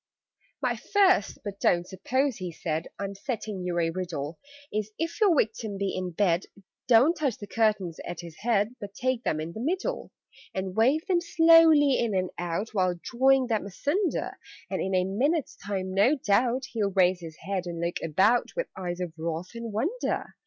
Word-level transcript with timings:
"My 0.63 0.77
First 0.77 1.37
but 1.43 1.59
don't 1.59 1.85
suppose," 1.87 2.37
he 2.37 2.51
said, 2.51 2.87
"I'm 2.97 3.13
setting 3.13 3.61
you 3.63 3.77
a 3.77 3.91
riddle 3.91 4.39
Is 4.73 4.89
if 4.97 5.21
your 5.21 5.37
Victim 5.37 5.77
be 5.77 5.95
in 5.95 6.09
bed, 6.09 6.45
Don't 6.87 7.15
touch 7.15 7.37
the 7.37 7.45
curtains 7.45 7.99
at 8.03 8.21
his 8.21 8.37
head, 8.37 8.73
But 8.81 8.95
take 8.95 9.23
them 9.23 9.39
in 9.39 9.53
the 9.53 9.59
middle, 9.59 10.11
"And 10.55 10.75
wave 10.75 11.05
them 11.05 11.21
slowly 11.21 11.99
in 11.99 12.15
and 12.15 12.31
out, 12.39 12.69
While 12.73 12.95
drawing 13.03 13.45
them 13.45 13.67
asunder; 13.67 14.39
And 14.71 14.81
in 14.81 14.95
a 14.95 15.03
minute's 15.03 15.55
time, 15.55 15.93
no 15.93 16.15
doubt, 16.15 16.65
He'll 16.71 16.89
raise 16.89 17.19
his 17.19 17.37
head 17.37 17.67
and 17.67 17.79
look 17.79 17.97
about 18.03 18.55
With 18.55 18.69
eyes 18.75 18.99
of 19.01 19.13
wrath 19.19 19.53
and 19.53 19.71
wonder. 19.71 20.33